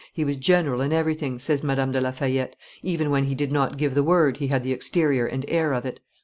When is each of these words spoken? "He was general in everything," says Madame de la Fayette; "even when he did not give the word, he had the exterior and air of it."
"He 0.11 0.25
was 0.25 0.37
general 0.37 0.81
in 0.81 0.91
everything," 0.91 1.37
says 1.37 1.61
Madame 1.63 1.91
de 1.91 2.01
la 2.01 2.09
Fayette; 2.09 2.55
"even 2.81 3.11
when 3.11 3.25
he 3.25 3.35
did 3.35 3.51
not 3.51 3.77
give 3.77 3.93
the 3.93 4.01
word, 4.01 4.37
he 4.37 4.47
had 4.47 4.63
the 4.63 4.71
exterior 4.73 5.27
and 5.27 5.45
air 5.47 5.73
of 5.73 5.85
it." 5.85 5.99